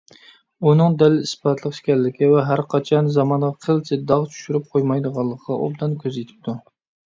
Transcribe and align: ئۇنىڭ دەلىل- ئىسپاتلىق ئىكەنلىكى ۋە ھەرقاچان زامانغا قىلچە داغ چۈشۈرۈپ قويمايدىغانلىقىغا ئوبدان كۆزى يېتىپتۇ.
ئۇنىڭ 0.69 0.95
دەلىل- 1.01 1.19
ئىسپاتلىق 1.27 1.77
ئىكەنلىكى 1.79 2.31
ۋە 2.31 2.41
ھەرقاچان 2.47 3.13
زامانغا 3.19 3.51
قىلچە 3.67 4.01
داغ 4.15 4.27
چۈشۈرۈپ 4.33 4.67
قويمايدىغانلىقىغا 4.75 5.61
ئوبدان 5.69 5.97
كۆزى 6.03 6.27
يېتىپتۇ. 6.27 6.61